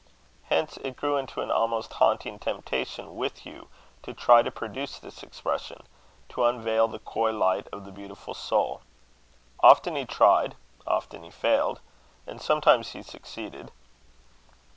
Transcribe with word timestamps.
Hence 0.45 0.77
it 0.77 0.95
grew 0.95 1.15
into 1.17 1.41
an 1.41 1.51
almost 1.51 1.93
haunting 1.93 2.39
temptation 2.39 3.15
with 3.15 3.37
Hugh, 3.45 3.67
to 4.01 4.15
try 4.15 4.41
to 4.41 4.49
produce 4.49 4.97
this 4.97 5.21
expression, 5.21 5.83
to 6.29 6.43
unveil 6.43 6.87
the 6.87 6.97
coy 6.97 7.29
light 7.29 7.67
of 7.71 7.85
the 7.85 7.91
beautiful 7.91 8.33
soul. 8.33 8.81
Often 9.59 9.97
he 9.97 10.05
tried; 10.05 10.55
often 10.87 11.21
he 11.23 11.29
failed, 11.29 11.81
and 12.25 12.41
sometimes 12.41 12.93
he 12.93 13.03
succeeded. 13.03 13.71